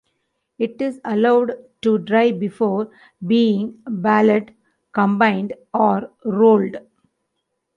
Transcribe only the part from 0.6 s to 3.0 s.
is allowed to dry before